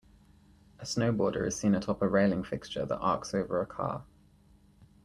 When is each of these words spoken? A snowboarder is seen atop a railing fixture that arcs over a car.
A 0.79 0.83
snowboarder 0.83 1.45
is 1.45 1.55
seen 1.55 1.75
atop 1.75 2.01
a 2.01 2.07
railing 2.07 2.43
fixture 2.43 2.87
that 2.87 2.97
arcs 2.97 3.35
over 3.35 3.61
a 3.61 3.67
car. 3.67 4.03